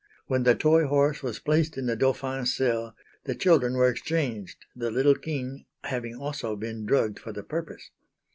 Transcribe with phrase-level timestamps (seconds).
[0.25, 4.89] When the toy horse was placed in the Dauphin's cell the children were exchanged, the
[4.89, 7.91] little king having also been drugged for the purpose.